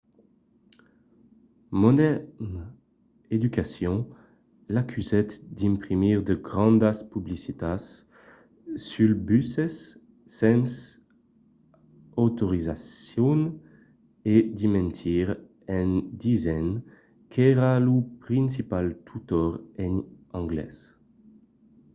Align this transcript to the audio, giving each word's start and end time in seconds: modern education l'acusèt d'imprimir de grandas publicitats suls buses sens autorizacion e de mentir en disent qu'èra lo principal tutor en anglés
modern 1.69 2.73
education 3.37 3.97
l'acusèt 4.73 5.27
d'imprimir 5.57 6.15
de 6.29 6.33
grandas 6.49 6.97
publicitats 7.13 7.85
suls 8.87 9.17
buses 9.29 9.75
sens 10.39 10.71
autorizacion 12.23 13.39
e 14.33 14.35
de 14.57 14.67
mentir 14.75 15.25
en 15.79 15.89
disent 16.23 16.75
qu'èra 17.31 17.71
lo 17.87 17.95
principal 18.27 18.85
tutor 19.07 19.49
en 19.85 19.93
anglés 20.39 20.75